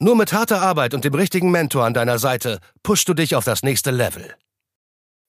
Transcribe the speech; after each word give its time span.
Nur 0.00 0.16
mit 0.16 0.32
harter 0.32 0.60
Arbeit 0.60 0.92
und 0.92 1.04
dem 1.04 1.14
richtigen 1.14 1.52
Mentor 1.52 1.84
an 1.84 1.94
deiner 1.94 2.18
Seite 2.18 2.58
pushst 2.82 3.08
du 3.08 3.14
dich 3.14 3.36
auf 3.36 3.44
das 3.44 3.62
nächste 3.62 3.92
Level. 3.92 4.34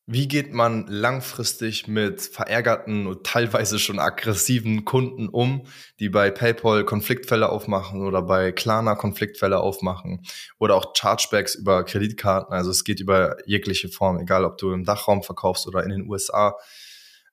Wie 0.07 0.27
geht 0.27 0.53
man 0.53 0.85
langfristig 0.87 1.87
mit 1.87 2.21
verärgerten 2.21 3.07
und 3.07 3.25
teilweise 3.25 3.79
schon 3.79 3.97
aggressiven 3.97 4.85
Kunden 4.85 5.29
um, 5.29 5.65
die 5.99 6.09
bei 6.09 6.29
PayPal 6.29 6.83
Konfliktfälle 6.83 7.49
aufmachen 7.49 8.01
oder 8.01 8.21
bei 8.21 8.51
Klarna 8.51 8.95
Konfliktfälle 8.95 9.59
aufmachen 9.59 10.23
oder 10.59 10.75
auch 10.75 10.93
Chargebacks 10.95 11.55
über 11.55 11.83
Kreditkarten? 11.83 12.53
Also 12.53 12.69
es 12.69 12.83
geht 12.83 12.99
über 12.99 13.37
jegliche 13.47 13.89
Form, 13.89 14.19
egal 14.19 14.45
ob 14.45 14.57
du 14.59 14.73
im 14.73 14.83
Dachraum 14.83 15.23
verkaufst 15.23 15.67
oder 15.67 15.83
in 15.83 15.89
den 15.89 16.07
USA. 16.07 16.55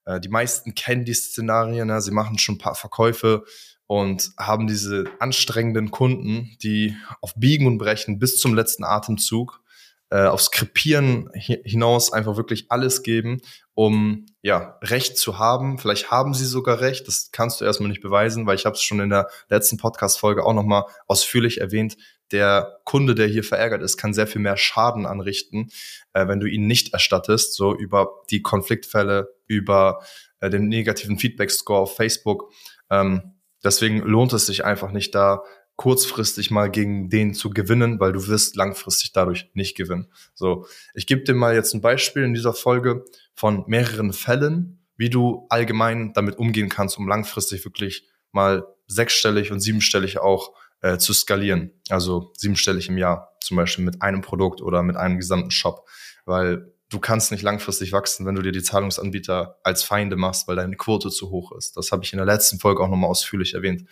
Äh, 0.07 0.21
die 0.21 0.31
meisten 0.31 0.75
kennen 0.75 1.05
die 1.05 1.15
Szenarien, 1.15 2.01
sie 2.01 2.11
machen 2.11 2.39
schon 2.39 2.55
ein 2.57 2.59
paar 2.59 2.75
Verkäufe 2.75 3.45
und 3.93 4.33
haben 4.39 4.67
diese 4.67 5.05
anstrengenden 5.19 5.91
Kunden, 5.91 6.57
die 6.63 6.97
auf 7.21 7.35
Biegen 7.37 7.67
und 7.67 7.77
Brechen 7.77 8.19
bis 8.19 8.39
zum 8.39 8.55
letzten 8.55 8.85
Atemzug 8.85 9.61
äh, 10.09 10.25
aufs 10.25 10.51
Krepieren 10.51 11.29
hinaus 11.35 12.11
einfach 12.11 12.39
wirklich 12.39 12.71
alles 12.71 13.03
geben, 13.03 13.43
um 13.75 14.25
ja 14.41 14.79
Recht 14.81 15.19
zu 15.19 15.39
haben. 15.39 15.77
Vielleicht 15.77 16.11
haben 16.11 16.33
sie 16.33 16.47
sogar 16.47 16.81
Recht, 16.81 17.07
das 17.07 17.33
kannst 17.33 17.61
du 17.61 17.67
erstmal 17.67 17.91
nicht 17.91 18.01
beweisen, 18.01 18.47
weil 18.47 18.55
ich 18.55 18.65
habe 18.65 18.77
es 18.77 18.83
schon 18.83 18.99
in 18.99 19.11
der 19.11 19.29
letzten 19.51 19.77
Podcast-Folge 19.77 20.43
auch 20.47 20.55
nochmal 20.55 20.85
ausführlich 21.07 21.61
erwähnt. 21.61 21.99
Der 22.31 22.79
Kunde, 22.85 23.15
der 23.15 23.27
hier 23.27 23.45
verärgert 23.45 23.83
ist, 23.83 23.99
kann 23.99 24.15
sehr 24.15 24.27
viel 24.27 24.41
mehr 24.41 24.57
Schaden 24.57 25.05
anrichten, 25.05 25.69
äh, 26.15 26.27
wenn 26.29 26.41
du 26.41 26.47
ihn 26.47 26.67
nicht 26.67 26.95
erstattest, 26.95 27.57
so 27.57 27.77
über 27.77 28.23
die 28.31 28.41
Konfliktfälle, 28.41 29.29
über 29.49 30.03
äh, 30.41 30.49
den 30.49 30.69
negativen 30.69 31.19
Feedback-Score 31.19 31.81
auf 31.81 31.95
Facebook. 31.95 32.51
Ähm, 32.89 33.35
Deswegen 33.65 33.99
lohnt 33.99 34.33
es 34.33 34.47
sich 34.47 34.65
einfach 34.65 34.93
nicht 34.93 35.15
da 35.15 35.43
kurzfristig 35.77 36.51
mal 36.51 36.71
gegen 36.71 37.09
den 37.09 37.35
zu 37.35 37.51
gewinnen, 37.51 37.99
weil 37.99 38.13
du 38.13 38.27
wirst 38.29 38.57
langfristig 38.57 39.13
dadurch 39.13 39.51
nicht 39.55 39.77
gewinnen. 39.77 40.13
So, 40.35 40.67
ich 40.95 41.07
gebe 41.07 41.23
dir 41.23 41.35
mal 41.35 41.55
jetzt 41.55 41.75
ein 41.75 41.81
Beispiel 41.81 42.25
in 42.25 42.35
dieser 42.35 42.53
Folge 42.53 43.05
von 43.35 43.65
mehreren 43.67 44.13
Fällen, 44.13 44.79
wie 44.97 45.11
du 45.11 45.47
allgemein 45.49 46.13
damit 46.13 46.39
umgehen 46.39 46.69
kannst, 46.69 46.99
um 46.99 47.09
langfristig 47.09 47.65
wirklich 47.65 48.07
mal 48.31 48.67
sechsstellig 48.87 49.51
und 49.51 49.61
siebenstellig 49.61 50.19
auch 50.19 50.53
äh, 50.83 50.99
zu 50.99 51.13
skalieren. 51.13 51.73
Also 51.89 52.33
siebenstellig 52.37 52.89
im 52.89 52.99
Jahr, 52.99 53.37
zum 53.41 53.57
Beispiel 53.57 53.85
mit 53.85 54.03
einem 54.03 54.21
Produkt 54.21 54.61
oder 54.61 54.83
mit 54.83 54.97
einem 54.97 55.19
gesamten 55.19 55.51
Shop. 55.51 55.89
Weil 56.25 56.72
du 56.93 57.01
kannst 57.01 57.33
nicht 57.33 57.43
langfristig 57.43 57.93
wachsen, 57.93 58.27
wenn 58.27 58.35
du 58.35 58.43
dir 58.43 58.53
die 58.53 58.63
Zahlungsanbieter 58.63 59.59
als 59.63 59.83
Feinde 59.83 60.17
machst, 60.17 60.47
weil 60.47 60.57
deine 60.57 60.77
Quote 60.77 61.11
zu 61.11 61.31
hoch 61.31 61.53
ist. 61.53 61.77
Das 61.77 61.91
habe 61.91 62.05
ich 62.05 62.13
in 62.13 62.19
der 62.19 62.27
letzten 62.27 62.59
Folge 62.59 62.83
auch 62.83 62.89
nochmal 62.89 63.11
ausführlich 63.11 63.55
erwähnt. 63.55 63.89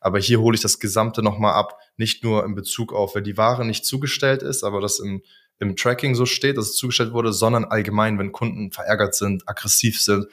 Aber 0.00 0.18
hier 0.20 0.40
hole 0.40 0.54
ich 0.54 0.60
das 0.60 0.78
Gesamte 0.78 1.22
nochmal 1.22 1.54
ab, 1.54 1.78
nicht 1.96 2.22
nur 2.22 2.44
in 2.44 2.54
Bezug 2.54 2.92
auf, 2.92 3.14
wenn 3.14 3.24
die 3.24 3.36
Ware 3.36 3.64
nicht 3.64 3.84
zugestellt 3.84 4.42
ist, 4.42 4.62
aber 4.62 4.80
das 4.80 5.00
im, 5.00 5.22
im 5.58 5.74
Tracking 5.74 6.14
so 6.14 6.26
steht, 6.26 6.56
dass 6.56 6.66
es 6.66 6.76
zugestellt 6.76 7.12
wurde, 7.12 7.32
sondern 7.32 7.64
allgemein, 7.64 8.18
wenn 8.18 8.30
Kunden 8.30 8.70
verärgert 8.70 9.14
sind, 9.14 9.48
aggressiv 9.48 10.00
sind 10.00 10.26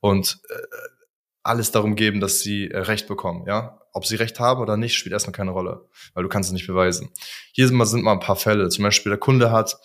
und 0.00 0.40
äh, 0.48 0.54
alles 1.42 1.70
darum 1.70 1.94
geben, 1.94 2.20
dass 2.20 2.40
sie 2.40 2.70
äh, 2.70 2.78
Recht 2.78 3.06
bekommen, 3.06 3.46
ja. 3.46 3.76
Ob 3.92 4.06
sie 4.06 4.16
Recht 4.16 4.38
haben 4.38 4.60
oder 4.60 4.76
nicht, 4.76 4.94
spielt 4.94 5.12
erstmal 5.12 5.32
keine 5.32 5.50
Rolle, 5.50 5.88
weil 6.14 6.22
du 6.22 6.28
kannst 6.28 6.48
es 6.48 6.52
nicht 6.52 6.66
beweisen. 6.66 7.10
Hier 7.52 7.66
sind 7.66 7.76
mal, 7.76 7.86
sind 7.86 8.04
mal 8.04 8.12
ein 8.12 8.20
paar 8.20 8.36
Fälle. 8.36 8.68
Zum 8.68 8.84
Beispiel 8.84 9.10
der 9.10 9.18
Kunde 9.18 9.50
hat 9.50 9.78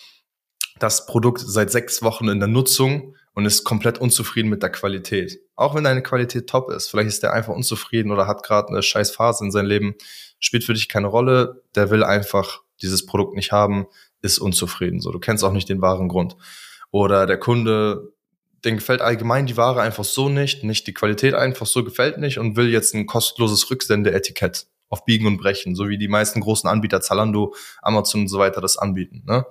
das 0.79 1.05
Produkt 1.05 1.41
seit 1.45 1.71
sechs 1.71 2.01
Wochen 2.01 2.27
in 2.27 2.39
der 2.39 2.47
Nutzung 2.47 3.15
und 3.33 3.45
ist 3.45 3.63
komplett 3.63 3.99
unzufrieden 3.99 4.49
mit 4.49 4.63
der 4.63 4.71
Qualität. 4.71 5.39
Auch 5.55 5.75
wenn 5.75 5.83
deine 5.83 6.03
Qualität 6.03 6.47
top 6.47 6.69
ist. 6.71 6.89
Vielleicht 6.89 7.09
ist 7.09 7.23
der 7.23 7.33
einfach 7.33 7.53
unzufrieden 7.53 8.11
oder 8.11 8.27
hat 8.27 8.43
gerade 8.43 8.69
eine 8.69 8.81
scheiß 8.81 9.11
Phase 9.11 9.45
in 9.45 9.51
seinem 9.51 9.67
Leben. 9.67 9.95
Spielt 10.39 10.63
für 10.63 10.73
dich 10.73 10.89
keine 10.89 11.07
Rolle. 11.07 11.61
Der 11.75 11.89
will 11.91 12.03
einfach 12.03 12.61
dieses 12.81 13.05
Produkt 13.05 13.35
nicht 13.35 13.51
haben, 13.51 13.87
ist 14.21 14.39
unzufrieden. 14.39 14.99
So, 14.99 15.11
du 15.11 15.19
kennst 15.19 15.43
auch 15.43 15.53
nicht 15.53 15.69
den 15.69 15.81
wahren 15.81 16.07
Grund. 16.07 16.35
Oder 16.91 17.25
der 17.25 17.37
Kunde, 17.37 18.13
den 18.63 18.75
gefällt 18.75 19.01
allgemein 19.01 19.45
die 19.45 19.57
Ware 19.57 19.81
einfach 19.81 20.03
so 20.03 20.29
nicht, 20.29 20.63
nicht 20.63 20.87
die 20.87 20.93
Qualität 20.93 21.33
einfach 21.33 21.65
so 21.65 21.83
gefällt 21.83 22.17
nicht 22.17 22.39
und 22.39 22.55
will 22.55 22.69
jetzt 22.69 22.93
ein 22.95 23.05
kostenloses 23.05 23.69
Rücksendeetikett 23.69 24.67
auf 24.89 25.05
Biegen 25.05 25.27
und 25.27 25.37
Brechen, 25.37 25.75
so 25.75 25.89
wie 25.89 25.97
die 25.97 26.07
meisten 26.07 26.41
großen 26.41 26.69
Anbieter, 26.69 27.01
Zalando, 27.01 27.53
Amazon 27.81 28.21
und 28.21 28.27
so 28.27 28.39
weiter 28.39 28.61
das 28.61 28.77
anbieten. 28.77 29.23
Ne? 29.25 29.45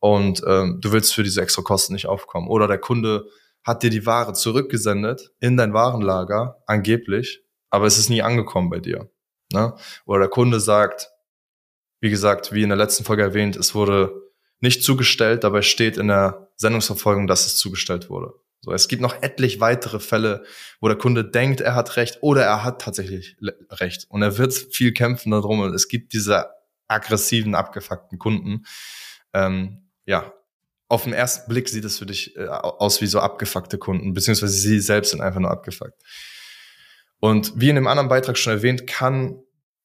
Und 0.00 0.42
ähm, 0.46 0.78
du 0.80 0.92
willst 0.92 1.14
für 1.14 1.22
diese 1.22 1.42
extra 1.42 1.62
Kosten 1.62 1.92
nicht 1.92 2.06
aufkommen. 2.06 2.48
Oder 2.48 2.68
der 2.68 2.78
Kunde 2.78 3.26
hat 3.64 3.82
dir 3.82 3.90
die 3.90 4.06
Ware 4.06 4.32
zurückgesendet 4.32 5.32
in 5.40 5.56
dein 5.56 5.74
Warenlager, 5.74 6.62
angeblich, 6.66 7.42
aber 7.70 7.86
es 7.86 7.98
ist 7.98 8.08
nie 8.08 8.22
angekommen 8.22 8.70
bei 8.70 8.78
dir. 8.78 9.10
Ne? 9.52 9.74
Oder 10.06 10.20
der 10.20 10.28
Kunde 10.28 10.60
sagt, 10.60 11.10
wie 12.00 12.10
gesagt, 12.10 12.52
wie 12.52 12.62
in 12.62 12.68
der 12.68 12.78
letzten 12.78 13.04
Folge 13.04 13.22
erwähnt, 13.22 13.56
es 13.56 13.74
wurde 13.74 14.12
nicht 14.60 14.82
zugestellt, 14.82 15.44
dabei 15.44 15.62
steht 15.62 15.96
in 15.96 16.08
der 16.08 16.48
Sendungsverfolgung, 16.56 17.26
dass 17.26 17.46
es 17.46 17.56
zugestellt 17.56 18.10
wurde. 18.10 18.32
So, 18.60 18.72
es 18.72 18.88
gibt 18.88 19.02
noch 19.02 19.22
etlich 19.22 19.60
weitere 19.60 20.00
Fälle, 20.00 20.44
wo 20.80 20.88
der 20.88 20.98
Kunde 20.98 21.24
denkt, 21.24 21.60
er 21.60 21.76
hat 21.76 21.96
recht 21.96 22.18
oder 22.22 22.42
er 22.42 22.64
hat 22.64 22.82
tatsächlich 22.82 23.36
recht. 23.70 24.06
Und 24.08 24.22
er 24.22 24.36
wird 24.36 24.52
viel 24.52 24.92
kämpfen 24.92 25.30
darum. 25.30 25.60
Und 25.60 25.74
es 25.74 25.86
gibt 25.86 26.12
diese 26.12 26.50
aggressiven, 26.88 27.54
abgefuckten 27.54 28.18
Kunden, 28.18 28.64
ähm, 29.32 29.87
ja, 30.08 30.32
auf 30.88 31.04
den 31.04 31.12
ersten 31.12 31.50
Blick 31.50 31.68
sieht 31.68 31.84
es 31.84 31.98
für 31.98 32.06
dich 32.06 32.34
äh, 32.36 32.46
aus 32.46 33.02
wie 33.02 33.06
so 33.06 33.20
abgefuckte 33.20 33.76
Kunden, 33.76 34.14
beziehungsweise 34.14 34.54
sie 34.54 34.80
selbst 34.80 35.10
sind 35.10 35.20
einfach 35.20 35.38
nur 35.38 35.50
abgefuckt. 35.50 36.02
Und 37.20 37.52
wie 37.56 37.68
in 37.68 37.74
dem 37.74 37.86
anderen 37.86 38.08
Beitrag 38.08 38.38
schon 38.38 38.54
erwähnt, 38.54 38.86
kann 38.86 39.38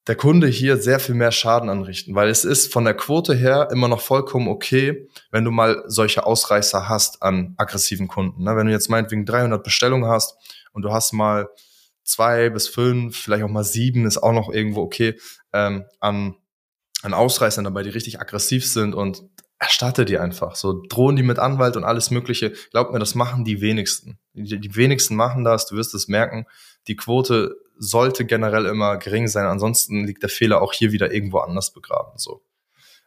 der 0.08 0.16
Kunde 0.16 0.48
hier 0.48 0.78
sehr 0.78 1.02
viel 1.02 1.16
mehr 1.16 1.34
Schaden 1.34 1.70
anrichten, 1.70 2.16
weil 2.16 2.30
es 2.30 2.46
ist 2.46 2.72
von 2.72 2.86
der 2.86 2.94
Quote 2.94 3.34
her 3.36 3.68
immer 3.72 3.90
noch 3.90 4.00
vollkommen 4.00 4.48
okay, 4.48 5.10
wenn 5.32 5.44
du 5.44 5.52
mal 5.52 5.84
solche 5.88 6.26
Ausreißer 6.26 6.88
hast 6.88 7.22
an 7.22 7.54
aggressiven 7.58 8.08
Kunden. 8.08 8.44
Ne? 8.44 8.56
Wenn 8.56 8.68
du 8.68 8.72
jetzt 8.72 8.90
meinetwegen 8.90 9.26
300 9.26 9.62
Bestellungen 9.62 10.10
hast 10.10 10.38
und 10.72 10.84
du 10.84 10.94
hast 10.94 11.12
mal 11.12 11.50
zwei 12.04 12.50
bis 12.50 12.70
fünf, 12.70 13.18
vielleicht 13.18 13.44
auch 13.44 13.50
mal 13.50 13.64
sieben, 13.66 14.06
ist 14.06 14.18
auch 14.18 14.34
noch 14.34 14.50
irgendwo 14.50 14.82
okay, 14.82 15.20
ähm, 15.52 15.84
an, 16.00 16.36
an 17.02 17.14
Ausreißern 17.14 17.66
dabei, 17.66 17.84
die 17.84 17.90
richtig 17.90 18.22
aggressiv 18.22 18.66
sind 18.66 18.94
und 18.96 19.24
erstatte 19.64 20.06
die 20.06 20.18
einfach. 20.18 20.56
So 20.56 20.84
drohen 20.88 21.16
die 21.16 21.24
mit 21.24 21.40
Anwalt 21.40 21.78
und 21.78 21.84
alles 21.86 22.12
Mögliche. 22.12 22.54
Glaub 22.72 22.92
mir, 22.92 23.00
das 23.00 23.16
machen 23.16 23.46
die 23.46 23.62
wenigsten. 23.62 24.20
Die, 24.34 24.60
die 24.60 24.76
wenigsten 24.76 25.16
machen 25.16 25.44
das, 25.44 25.66
du 25.66 25.76
wirst 25.76 25.94
es 25.94 26.08
merken. 26.08 26.46
Die 26.88 26.96
Quote 26.96 27.56
sollte 27.78 28.26
generell 28.26 28.66
immer 28.66 28.98
gering 28.98 29.28
sein. 29.28 29.46
Ansonsten 29.46 30.06
liegt 30.06 30.22
der 30.22 30.30
Fehler 30.30 30.62
auch 30.62 30.74
hier 30.74 30.92
wieder 30.92 31.14
irgendwo 31.14 31.40
anders 31.40 31.72
begraben. 31.72 32.18
So. 32.18 32.44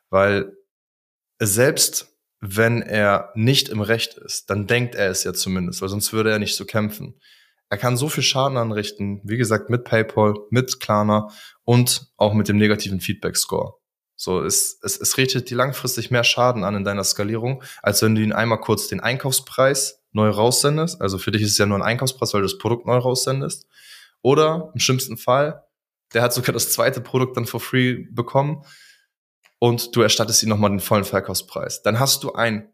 Weil 0.09 0.57
selbst 1.39 2.17
wenn 2.41 2.83
er 2.83 3.33
nicht 3.35 3.69
im 3.69 3.81
Recht 3.81 4.15
ist, 4.15 4.49
dann 4.51 4.67
denkt 4.67 4.95
er 4.95 5.11
es 5.11 5.25
ja 5.25 5.33
zumindest, 5.33 5.83
weil 5.83 5.89
sonst 5.89 6.13
würde 6.13 6.31
er 6.31 6.39
nicht 6.39 6.57
so 6.57 6.65
kämpfen. 6.65 7.21
Er 7.69 7.79
kann 7.79 7.97
so 7.97 8.09
viel 8.09 8.23
Schaden 8.23 8.57
anrichten, 8.57 9.21
wie 9.25 9.37
gesagt, 9.37 9.69
mit 9.69 9.85
PayPal, 9.85 10.35
mit 10.51 10.81
Klarna 10.81 11.29
und 11.65 12.13
auch 12.17 12.33
mit 12.33 12.49
dem 12.49 12.57
negativen 12.57 13.01
Feedback-Score. 13.01 13.75
So, 14.17 14.43
es, 14.43 14.79
es, 14.83 14.99
es 14.99 15.19
richtet 15.19 15.51
dir 15.51 15.57
langfristig 15.57 16.11
mehr 16.11 16.25
Schaden 16.25 16.65
an 16.65 16.75
in 16.75 16.85
deiner 16.85 17.05
Skalierung, 17.05 17.63
als 17.83 18.01
wenn 18.03 18.15
du 18.15 18.23
ihn 18.23 18.33
einmal 18.33 18.61
kurz 18.61 18.89
den 18.89 19.01
Einkaufspreis 19.01 20.03
neu 20.13 20.31
raussendest. 20.31 21.01
Also 21.01 21.19
für 21.19 21.31
dich 21.31 21.43
ist 21.43 21.53
es 21.53 21.59
ja 21.59 21.67
nur 21.67 21.79
ein 21.79 21.83
Einkaufspreis, 21.83 22.33
weil 22.33 22.41
du 22.41 22.47
das 22.47 22.59
Produkt 22.59 22.87
neu 22.87 22.97
raussendest. 22.97 23.67
Oder 24.23 24.71
im 24.73 24.81
schlimmsten 24.81 25.19
Fall, 25.19 25.65
der 26.15 26.23
hat 26.23 26.33
sogar 26.33 26.55
das 26.55 26.73
zweite 26.73 27.01
Produkt 27.01 27.37
dann 27.37 27.47
for 27.47 27.61
free 27.61 28.07
bekommen 28.11 28.65
und 29.59 29.95
du 29.95 30.01
erstattest 30.01 30.43
ihm 30.43 30.49
nochmal 30.49 30.71
den 30.71 30.81
vollen 30.81 31.05
Verkaufspreis. 31.05 31.83
Dann 31.83 32.01
hast 32.01 32.25
du 32.25 32.33
ein 32.33 32.73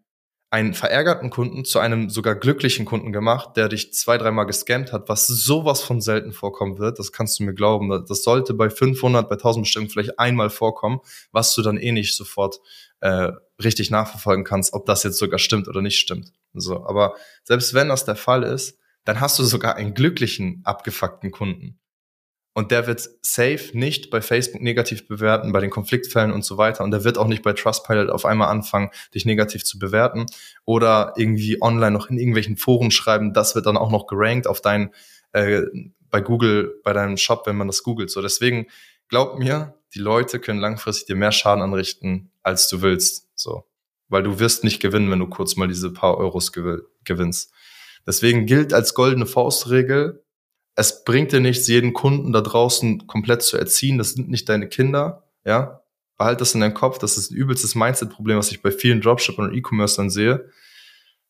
einen 0.52 0.74
verärgerten 0.74 1.30
Kunden 1.30 1.64
zu 1.64 1.78
einem 1.78 2.10
sogar 2.10 2.34
glücklichen 2.34 2.84
Kunden 2.84 3.10
gemacht, 3.10 3.56
der 3.56 3.70
dich 3.70 3.94
zwei, 3.94 4.18
dreimal 4.18 4.44
gescammt 4.44 4.92
hat, 4.92 5.08
was 5.08 5.26
sowas 5.26 5.80
von 5.80 6.02
selten 6.02 6.32
vorkommen 6.32 6.78
wird. 6.78 6.98
Das 6.98 7.10
kannst 7.10 7.40
du 7.40 7.44
mir 7.44 7.54
glauben. 7.54 7.88
Das 8.06 8.22
sollte 8.22 8.52
bei 8.52 8.68
500, 8.68 9.30
bei 9.30 9.36
1000 9.36 9.64
Bestellungen 9.64 9.90
vielleicht 9.90 10.18
einmal 10.18 10.50
vorkommen, 10.50 11.00
was 11.30 11.54
du 11.54 11.62
dann 11.62 11.78
eh 11.78 11.90
nicht 11.90 12.14
sofort 12.14 12.60
äh, 13.00 13.32
richtig 13.64 13.90
nachverfolgen 13.90 14.44
kannst, 14.44 14.74
ob 14.74 14.84
das 14.84 15.04
jetzt 15.04 15.16
sogar 15.16 15.38
stimmt 15.38 15.68
oder 15.68 15.80
nicht 15.80 15.98
stimmt. 15.98 16.34
So, 16.52 16.84
aber 16.84 17.14
selbst 17.44 17.72
wenn 17.72 17.88
das 17.88 18.04
der 18.04 18.16
Fall 18.16 18.42
ist, 18.42 18.78
dann 19.04 19.20
hast 19.20 19.38
du 19.38 19.44
sogar 19.44 19.76
einen 19.76 19.94
glücklichen, 19.94 20.60
abgefuckten 20.64 21.30
Kunden. 21.30 21.78
Und 22.54 22.70
der 22.70 22.86
wird 22.86 23.08
safe 23.22 23.70
nicht 23.72 24.10
bei 24.10 24.20
Facebook 24.20 24.60
negativ 24.60 25.08
bewerten, 25.08 25.52
bei 25.52 25.60
den 25.60 25.70
Konfliktfällen 25.70 26.32
und 26.32 26.44
so 26.44 26.58
weiter. 26.58 26.84
Und 26.84 26.90
der 26.90 27.04
wird 27.04 27.16
auch 27.16 27.26
nicht 27.26 27.42
bei 27.42 27.54
Trustpilot 27.54 28.10
auf 28.10 28.26
einmal 28.26 28.48
anfangen, 28.48 28.90
dich 29.14 29.24
negativ 29.24 29.64
zu 29.64 29.78
bewerten 29.78 30.26
oder 30.64 31.14
irgendwie 31.16 31.62
online 31.62 31.92
noch 31.92 32.10
in 32.10 32.18
irgendwelchen 32.18 32.56
Foren 32.56 32.90
schreiben. 32.90 33.32
Das 33.32 33.54
wird 33.54 33.66
dann 33.66 33.78
auch 33.78 33.90
noch 33.90 34.06
gerankt 34.06 34.46
auf 34.46 34.60
deinen, 34.60 34.90
äh, 35.32 35.62
bei 36.10 36.20
Google, 36.20 36.78
bei 36.84 36.92
deinem 36.92 37.16
Shop, 37.16 37.46
wenn 37.46 37.56
man 37.56 37.68
das 37.68 37.82
googelt. 37.82 38.10
So, 38.10 38.20
deswegen 38.20 38.66
glaub 39.08 39.38
mir, 39.38 39.74
die 39.94 40.00
Leute 40.00 40.38
können 40.38 40.60
langfristig 40.60 41.06
dir 41.06 41.16
mehr 41.16 41.32
Schaden 41.32 41.62
anrichten, 41.62 42.30
als 42.42 42.68
du 42.68 42.82
willst. 42.82 43.28
So, 43.34 43.64
weil 44.08 44.22
du 44.22 44.38
wirst 44.38 44.62
nicht 44.62 44.80
gewinnen, 44.80 45.10
wenn 45.10 45.20
du 45.20 45.26
kurz 45.26 45.56
mal 45.56 45.68
diese 45.68 45.90
paar 45.90 46.18
Euros 46.18 46.52
gewinnst. 46.52 47.50
Deswegen 48.06 48.46
gilt 48.46 48.74
als 48.74 48.94
goldene 48.94 49.26
Faustregel, 49.26 50.21
es 50.74 51.04
bringt 51.04 51.32
dir 51.32 51.40
nichts, 51.40 51.66
jeden 51.68 51.92
Kunden 51.92 52.32
da 52.32 52.40
draußen 52.40 53.06
komplett 53.06 53.42
zu 53.42 53.56
erziehen. 53.56 53.98
Das 53.98 54.12
sind 54.12 54.28
nicht 54.28 54.48
deine 54.48 54.68
Kinder, 54.68 55.28
ja. 55.44 55.80
Behalt 56.18 56.40
das 56.40 56.54
in 56.54 56.60
deinem 56.60 56.74
Kopf. 56.74 56.98
Das 56.98 57.18
ist 57.18 57.30
ein 57.30 57.36
übelstes 57.36 57.74
Mindset-Problem, 57.74 58.38
was 58.38 58.52
ich 58.52 58.62
bei 58.62 58.70
vielen 58.70 59.00
Dropshippern 59.00 59.48
und 59.48 59.54
E-Commercern 59.54 60.08
sehe. 60.10 60.48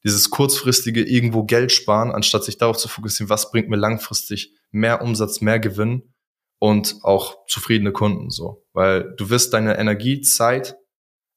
Dieses 0.04 0.30
kurzfristige 0.30 1.02
irgendwo 1.02 1.44
Geld 1.44 1.72
sparen, 1.72 2.10
anstatt 2.10 2.44
sich 2.44 2.58
darauf 2.58 2.76
zu 2.76 2.88
fokussieren, 2.88 3.30
was 3.30 3.50
bringt 3.50 3.68
mir 3.68 3.76
langfristig 3.76 4.52
mehr 4.70 5.00
Umsatz, 5.00 5.40
mehr 5.40 5.60
Gewinn 5.60 6.12
und 6.58 6.96
auch 7.02 7.46
zufriedene 7.46 7.92
Kunden, 7.92 8.30
so. 8.30 8.66
Weil 8.72 9.14
du 9.16 9.30
wirst 9.30 9.54
deine 9.54 9.78
Energie, 9.78 10.20
Zeit 10.20 10.76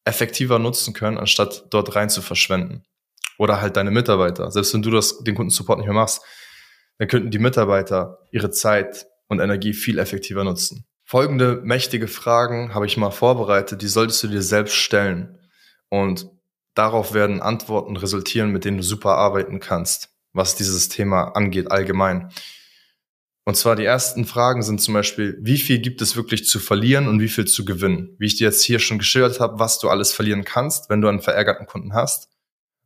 effektiver 0.04 0.60
nutzen 0.60 0.94
können, 0.94 1.18
anstatt 1.18 1.66
dort 1.70 1.96
rein 1.96 2.10
zu 2.10 2.22
verschwenden. 2.22 2.84
Oder 3.38 3.62
halt 3.62 3.76
deine 3.76 3.92
Mitarbeiter. 3.92 4.52
Selbst 4.52 4.74
wenn 4.74 4.82
du 4.82 4.92
das, 4.92 5.24
den 5.24 5.36
Kundensupport 5.36 5.80
nicht 5.80 5.88
mehr 5.88 5.96
machst, 5.96 6.22
dann 6.98 7.08
könnten 7.08 7.32
die 7.32 7.40
Mitarbeiter 7.40 8.20
ihre 8.32 8.52
Zeit 8.52 9.08
und 9.28 9.40
Energie 9.40 9.74
viel 9.74 10.00
effektiver 10.00 10.44
nutzen. 10.44 10.86
Folgende 11.04 11.62
mächtige 11.64 12.08
Fragen 12.08 12.74
habe 12.74 12.86
ich 12.86 12.98
mal 12.98 13.12
vorbereitet, 13.12 13.82
die 13.82 13.88
solltest 13.88 14.24
du 14.24 14.28
dir 14.28 14.42
selbst 14.42 14.76
stellen. 14.76 15.38
Und 15.90 16.30
darauf 16.74 17.14
werden 17.14 17.42
Antworten 17.42 17.96
resultieren, 17.96 18.52
mit 18.52 18.66
denen 18.66 18.78
du 18.78 18.84
super 18.84 19.16
arbeiten 19.16 19.60
kannst, 19.60 20.10
was 20.34 20.56
dieses 20.56 20.90
Thema 20.90 21.36
angeht 21.36 21.72
allgemein. 21.72 22.32
Und 23.48 23.56
zwar 23.56 23.76
die 23.76 23.86
ersten 23.86 24.26
Fragen 24.26 24.64
sind 24.64 24.82
zum 24.82 24.96
Beispiel, 24.96 25.38
wie 25.40 25.60
viel 25.60 25.78
gibt 25.78 26.02
es 26.02 26.16
wirklich 26.16 26.48
zu 26.48 26.58
verlieren 26.58 27.08
und 27.08 27.20
wie 27.20 27.30
viel 27.30 27.46
zu 27.46 27.64
gewinnen? 27.64 28.16
Wie 28.18 28.26
ich 28.26 28.38
dir 28.38 28.46
jetzt 28.46 28.64
hier 28.64 28.80
schon 28.80 28.98
geschildert 28.98 29.40
habe, 29.40 29.60
was 29.60 29.78
du 29.78 29.90
alles 29.90 30.12
verlieren 30.12 30.44
kannst, 30.44 30.90
wenn 30.90 31.02
du 31.02 31.08
einen 31.08 31.22
verärgerten 31.22 31.68
Kunden 31.68 31.94
hast 31.94 32.30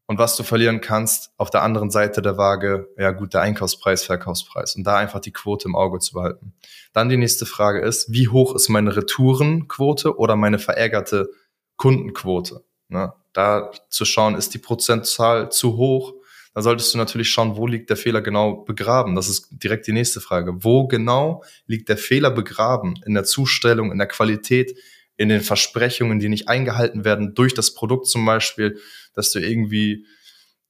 und 0.10 0.18
was 0.18 0.36
du 0.36 0.42
verlieren 0.42 0.82
kannst 0.82 1.30
auf 1.38 1.52
der 1.52 1.62
anderen 1.62 1.92
Seite 1.92 2.24
der 2.24 2.36
Waage, 2.36 2.90
ja 2.98 3.12
gut, 3.12 3.36
der 3.36 3.42
Einkaufspreis, 3.42 4.04
Verkaufspreis 4.04 4.76
und 4.76 4.84
da 4.84 4.98
einfach 4.98 5.20
die 5.20 5.32
Quote 5.32 5.68
im 5.68 5.76
Auge 5.76 6.00
zu 6.00 6.14
behalten. 6.14 6.56
Dann 6.94 7.10
die 7.10 7.16
nächste 7.16 7.46
Frage 7.46 7.82
ist, 7.82 8.12
wie 8.12 8.28
hoch 8.28 8.56
ist 8.56 8.70
meine 8.70 8.96
Retourenquote 8.96 10.18
oder 10.18 10.36
meine 10.36 10.58
verärgerte 10.58 11.30
Kundenquote? 11.78 12.64
Ne? 12.88 13.14
Da 13.34 13.70
zu 13.90 14.04
schauen, 14.04 14.34
ist 14.34 14.56
die 14.56 14.58
Prozentzahl 14.58 15.52
zu 15.52 15.78
hoch? 15.78 16.16
Da 16.56 16.64
solltest 16.64 16.92
du 16.96 16.98
natürlich 16.98 17.30
schauen, 17.30 17.56
wo 17.56 17.68
liegt 17.68 17.92
der 17.92 17.98
Fehler 17.98 18.22
genau 18.22 18.64
begraben. 18.64 19.14
Das 19.14 19.30
ist 19.30 19.50
direkt 19.52 19.86
die 19.86 19.94
nächste 19.94 20.22
Frage. 20.22 20.64
Wo 20.64 20.88
genau 20.88 21.44
liegt 21.68 21.88
der 21.88 21.98
Fehler 21.98 22.32
begraben? 22.32 22.96
In 23.06 23.14
der 23.14 23.26
Zustellung, 23.26 23.92
in 23.92 24.00
der 24.00 24.08
Qualität, 24.08 24.76
in 25.20 25.28
den 25.28 25.42
Versprechungen, 25.42 26.20
die 26.20 26.30
nicht 26.30 26.48
eingehalten 26.48 27.04
werden 27.04 27.36
durch 27.36 27.54
das 27.54 27.74
Produkt 27.74 28.08
zum 28.08 28.26
Beispiel, 28.26 28.80
dass 29.14 29.32
du 29.32 29.40
irgendwie 29.40 30.06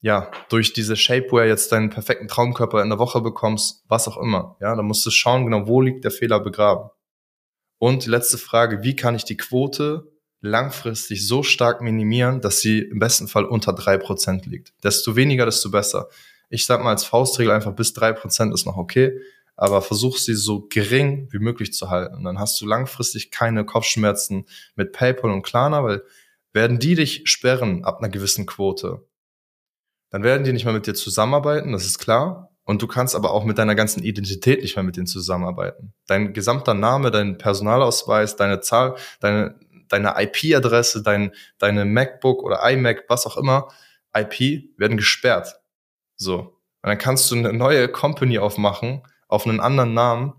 ja, 0.02 0.32
durch 0.50 0.74
diese 0.74 0.96
Shapewear 0.96 1.46
jetzt 1.46 1.72
deinen 1.72 1.92
perfekten 1.92 2.28
Traumkörper 2.28 2.82
in 2.82 2.90
der 2.90 2.98
Woche 2.98 3.22
bekommst, 3.22 3.84
was 3.88 4.08
auch 4.08 4.18
immer. 4.18 4.58
Ja, 4.60 4.76
da 4.76 4.82
musst 4.82 5.06
du 5.06 5.12
schauen, 5.12 5.46
genau, 5.46 5.68
wo 5.68 5.82
liegt 5.82 6.04
der 6.04 6.10
Fehler 6.10 6.40
begraben. 6.40 6.90
Und 7.78 8.06
die 8.06 8.10
letzte 8.10 8.40
Frage, 8.40 8.82
wie 8.82 8.96
kann 8.96 9.14
ich 9.14 9.24
die 9.24 9.38
Quote 9.38 10.12
langfristig 10.42 11.28
so 11.28 11.44
stark 11.44 11.82
minimieren, 11.82 12.42
dass 12.42 12.60
sie 12.60 12.80
im 12.80 12.98
besten 12.98 13.28
Fall 13.28 13.46
unter 13.46 13.74
drei 13.74 14.00
Prozent 14.00 14.48
liegt? 14.48 14.74
Desto 14.84 15.16
weniger, 15.16 15.46
desto 15.46 15.70
besser. 15.70 16.08
Ich 16.50 16.66
sag 16.66 16.84
mal 16.84 16.90
als 16.90 17.04
Faustregel 17.04 17.54
einfach 17.54 17.76
bis 17.76 17.94
drei 17.94 18.14
Prozent 18.14 18.52
ist 18.52 18.66
noch 18.66 18.78
okay 18.78 19.20
aber 19.60 19.82
versuch 19.82 20.18
sie 20.18 20.36
so 20.36 20.68
gering 20.70 21.28
wie 21.32 21.40
möglich 21.40 21.74
zu 21.74 21.90
halten. 21.90 22.24
dann 22.24 22.40
hast 22.40 22.62
du 22.62 22.66
langfristig 22.66 23.30
keine 23.30 23.66
Kopfschmerzen 23.66 24.46
mit 24.76 24.94
PayPal 24.94 25.32
und 25.32 25.42
Klarna, 25.42 25.84
weil 25.84 26.02
werden 26.54 26.80
die 26.80 26.96
dich 26.96 27.24
sperren 27.26 27.84
ab 27.84 28.00
einer 28.00 28.08
gewissen 28.08 28.46
Quote, 28.46 29.06
dann 30.12 30.24
werden 30.24 30.46
die 30.46 30.54
nicht 30.54 30.64
mehr 30.64 30.74
mit 30.74 30.88
dir 30.88 30.94
zusammenarbeiten, 30.94 31.74
das 31.74 31.86
ist 31.86 32.00
klar. 32.00 32.56
Und 32.64 32.82
du 32.82 32.88
kannst 32.88 33.16
aber 33.16 33.32
auch 33.32 33.44
mit 33.44 33.58
deiner 33.58 33.76
ganzen 33.76 34.02
Identität 34.02 34.62
nicht 34.62 34.78
mehr 34.78 34.84
mit 34.84 34.96
denen 34.96 35.08
zusammenarbeiten. 35.08 35.94
Dein 36.08 36.34
gesamter 36.34 36.74
Name, 36.74 37.12
dein 37.12 37.38
Personalausweis, 37.38 38.38
deine 38.38 38.62
Zahl, 38.62 38.96
deine, 39.20 39.60
deine 39.90 40.14
IP-Adresse, 40.18 41.04
dein, 41.04 41.34
deine 41.58 41.84
MacBook 41.84 42.44
oder 42.44 42.62
iMac, 42.70 43.06
was 43.10 43.26
auch 43.26 43.36
immer, 43.36 43.68
IP 44.16 44.78
werden 44.78 44.96
gesperrt. 44.96 45.60
So. 46.16 46.40
Und 46.82 46.88
dann 46.90 46.98
kannst 46.98 47.30
du 47.30 47.36
eine 47.36 47.52
neue 47.52 47.90
Company 47.90 48.40
aufmachen, 48.40 49.02
auf 49.30 49.48
einen 49.48 49.62
anderen 49.62 49.94
Namen 49.94 50.34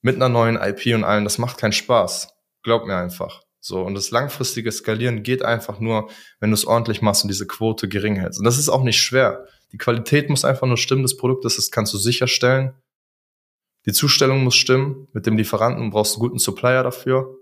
mit 0.00 0.16
einer 0.16 0.28
neuen 0.28 0.56
IP 0.56 0.94
und 0.94 1.04
allem, 1.04 1.24
das 1.24 1.38
macht 1.38 1.58
keinen 1.58 1.72
Spaß. 1.72 2.32
Glaub 2.62 2.86
mir 2.86 2.96
einfach. 2.96 3.42
So, 3.60 3.82
und 3.82 3.94
das 3.94 4.12
langfristige 4.12 4.70
Skalieren 4.70 5.24
geht 5.24 5.42
einfach 5.42 5.80
nur, 5.80 6.08
wenn 6.38 6.50
du 6.50 6.54
es 6.54 6.64
ordentlich 6.64 7.02
machst 7.02 7.24
und 7.24 7.28
diese 7.28 7.48
Quote 7.48 7.88
gering 7.88 8.14
hältst. 8.14 8.38
Und 8.38 8.44
das 8.44 8.58
ist 8.58 8.68
auch 8.68 8.84
nicht 8.84 9.00
schwer. 9.00 9.44
Die 9.72 9.78
Qualität 9.78 10.30
muss 10.30 10.44
einfach 10.44 10.68
nur 10.68 10.76
stimmen 10.76 11.02
des 11.02 11.16
Produktes, 11.16 11.56
das 11.56 11.72
kannst 11.72 11.92
du 11.92 11.98
sicherstellen. 11.98 12.74
Die 13.84 13.92
Zustellung 13.92 14.44
muss 14.44 14.54
stimmen, 14.54 15.08
mit 15.12 15.26
dem 15.26 15.36
Lieferanten 15.36 15.90
brauchst 15.90 16.14
du 16.14 16.20
einen 16.20 16.28
guten 16.28 16.38
Supplier 16.38 16.84
dafür. 16.84 17.36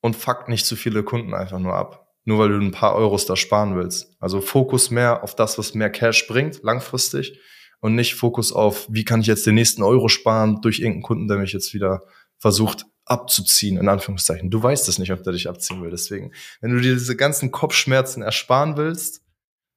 Und 0.00 0.16
fuck 0.16 0.48
nicht 0.48 0.64
zu 0.64 0.76
viele 0.76 1.02
Kunden 1.02 1.34
einfach 1.34 1.58
nur 1.58 1.74
ab. 1.74 2.08
Nur 2.24 2.38
weil 2.38 2.48
du 2.48 2.58
ein 2.58 2.72
paar 2.72 2.94
Euros 2.94 3.26
da 3.26 3.36
sparen 3.36 3.76
willst. 3.76 4.16
Also 4.20 4.40
Fokus 4.40 4.90
mehr 4.90 5.22
auf 5.22 5.34
das, 5.34 5.58
was 5.58 5.74
mehr 5.74 5.90
Cash 5.90 6.26
bringt, 6.28 6.62
langfristig 6.62 7.38
und 7.80 7.94
nicht 7.94 8.14
Fokus 8.14 8.52
auf, 8.52 8.86
wie 8.90 9.04
kann 9.04 9.20
ich 9.20 9.26
jetzt 9.26 9.46
den 9.46 9.54
nächsten 9.54 9.82
Euro 9.82 10.08
sparen 10.08 10.60
durch 10.62 10.80
irgendeinen 10.80 11.02
Kunden, 11.02 11.28
der 11.28 11.38
mich 11.38 11.52
jetzt 11.52 11.74
wieder 11.74 12.02
versucht 12.38 12.84
abzuziehen, 13.04 13.78
in 13.78 13.88
Anführungszeichen. 13.88 14.50
Du 14.50 14.62
weißt 14.62 14.88
es 14.88 14.98
nicht, 14.98 15.12
ob 15.12 15.22
der 15.22 15.32
dich 15.32 15.48
abziehen 15.48 15.82
will. 15.82 15.90
Deswegen, 15.90 16.32
wenn 16.60 16.72
du 16.72 16.80
dir 16.80 16.92
diese 16.92 17.16
ganzen 17.16 17.50
Kopfschmerzen 17.50 18.22
ersparen 18.22 18.76
willst, 18.76 19.22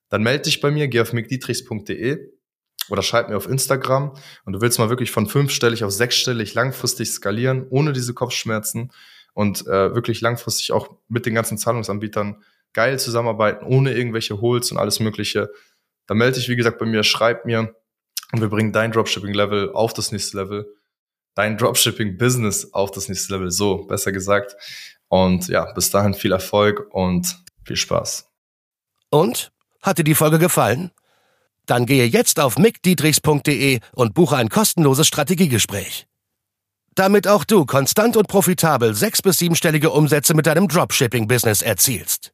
dann 0.10 0.24
melde 0.24 0.44
dich 0.44 0.60
bei 0.60 0.72
mir, 0.72 0.88
geh 0.88 1.00
auf 1.00 1.14
mickdietrichs.de 1.14 2.20
oder 2.90 3.02
schreib 3.02 3.30
mir 3.30 3.38
auf 3.38 3.48
Instagram 3.48 4.14
und 4.46 4.54
du 4.54 4.62
willst 4.62 4.80
mal 4.80 4.90
wirklich 4.90 5.12
von 5.12 5.28
fünfstellig 5.28 5.84
auf 5.84 5.92
sechsstellig 5.92 6.54
langfristig 6.54 7.10
skalieren, 7.12 7.66
ohne 7.70 7.94
diese 7.94 8.14
Kopfschmerzen 8.14 8.92
und 9.34 9.66
äh, 9.68 9.96
wirklich 9.96 10.20
langfristig 10.20 10.74
auch 10.74 10.98
mit 11.08 11.26
den 11.26 11.34
ganzen 11.34 11.58
Zahlungsanbietern 11.58 12.44
geil 12.74 13.00
zusammenarbeiten, 13.00 13.66
ohne 13.66 13.94
irgendwelche 13.94 14.42
Holes 14.42 14.72
und 14.72 14.78
alles 14.78 15.00
Mögliche. 15.00 15.50
Dann 16.08 16.18
melde 16.18 16.38
dich, 16.38 16.50
wie 16.50 16.56
gesagt, 16.58 16.80
bei 16.80 16.86
mir, 16.86 17.04
schreib 17.04 17.46
mir 17.46 17.76
und 18.32 18.42
wir 18.42 18.50
bringen 18.50 18.72
dein 18.72 18.92
Dropshipping-Level 18.92 19.74
auf 19.74 19.94
das 19.94 20.12
nächste 20.12 20.38
Level, 20.38 20.76
dein 21.36 21.58
Dropshipping-Business 21.58 22.74
auf 22.74 22.92
das 22.92 23.10
nächste 23.10 23.34
Level, 23.34 23.52
so 23.52 23.86
besser 23.86 24.12
gesagt. 24.12 24.56
Und 25.08 25.48
ja, 25.48 25.72
bis 25.74 25.90
dahin 25.90 26.14
viel 26.14 26.32
Erfolg 26.32 26.88
und 26.92 27.38
viel 27.66 27.76
Spaß. 27.76 28.30
Und? 29.10 29.52
Hat 29.82 29.98
dir 29.98 30.04
die 30.04 30.16
Folge 30.16 30.38
gefallen? 30.38 30.92
Dann 31.66 31.86
gehe 31.86 32.06
jetzt 32.06 32.40
auf 32.40 32.58
mickdietrichs.de 32.58 33.80
und 33.94 34.14
buche 34.14 34.36
ein 34.36 34.50
kostenloses 34.50 35.08
Strategiegespräch. 35.08 36.06
Damit 36.96 37.28
auch 37.28 37.46
du 37.46 37.66
konstant 37.66 38.18
und 38.18 38.28
profitabel 38.28 38.94
sechs- 38.94 39.22
bis 39.22 39.40
siebenstellige 39.40 39.90
Umsätze 39.90 40.34
mit 40.34 40.46
deinem 40.46 40.68
Dropshipping-Business 40.68 41.62
erzielst. 41.62 42.34